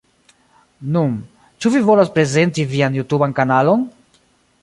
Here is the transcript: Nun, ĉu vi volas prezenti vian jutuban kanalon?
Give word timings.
Nun, 0.95 1.11
ĉu 1.65 1.73
vi 1.75 1.83
volas 1.91 2.09
prezenti 2.17 2.67
vian 2.73 2.99
jutuban 3.01 3.39
kanalon? 3.41 3.85